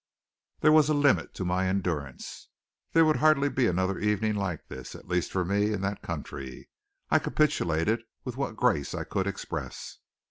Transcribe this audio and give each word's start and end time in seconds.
There 0.61 0.71
was 0.71 0.89
a 0.89 0.95
limit 0.95 1.35
to 1.35 1.45
my 1.45 1.67
endurance. 1.67 2.47
There 2.91 3.05
would 3.05 3.17
hardly 3.17 3.49
be 3.49 3.67
another 3.67 3.99
evening 3.99 4.33
like 4.33 4.67
this, 4.67 4.95
at 4.95 5.07
least, 5.07 5.31
for 5.31 5.45
me, 5.45 5.71
in 5.73 5.81
that 5.81 6.01
country. 6.01 6.69
I 7.11 7.19
capitulated 7.19 8.01
with 8.23 8.35
what 8.35 8.55
grace 8.55 8.95
I 8.95 9.03
could 9.03 9.27
express. 9.27 9.99